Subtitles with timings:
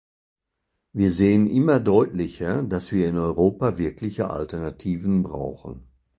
[0.93, 5.91] Wir sehen immer deutlicher, dass wir in Europa wirkliche Alternativen brauchen.